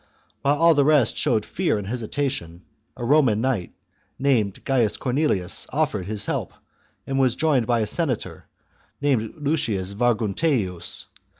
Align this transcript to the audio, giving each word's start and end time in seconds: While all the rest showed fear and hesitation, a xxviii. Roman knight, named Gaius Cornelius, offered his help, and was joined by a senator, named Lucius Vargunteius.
While 0.41 0.57
all 0.57 0.73
the 0.73 0.83
rest 0.83 1.15
showed 1.15 1.45
fear 1.45 1.77
and 1.77 1.85
hesitation, 1.85 2.63
a 2.97 3.01
xxviii. 3.01 3.07
Roman 3.09 3.39
knight, 3.41 3.73
named 4.17 4.65
Gaius 4.65 4.97
Cornelius, 4.97 5.67
offered 5.71 6.07
his 6.07 6.25
help, 6.25 6.53
and 7.05 7.19
was 7.19 7.35
joined 7.35 7.67
by 7.67 7.81
a 7.81 7.85
senator, 7.85 8.47
named 8.99 9.35
Lucius 9.37 9.91
Vargunteius. 9.91 11.05